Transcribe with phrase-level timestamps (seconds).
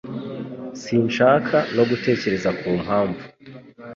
[0.81, 3.23] Sinshaka no gutekereza ku mpamvu.